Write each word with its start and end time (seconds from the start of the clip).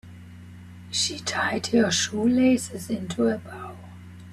She 0.89 1.19
tied 1.19 1.67
her 1.67 1.91
shoelaces 1.91 2.89
into 2.89 3.27
a 3.27 3.37
bow. 3.37 3.77